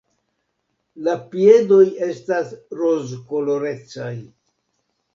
[1.07, 2.51] La piedoj estas
[2.83, 4.13] rozkolorecaj.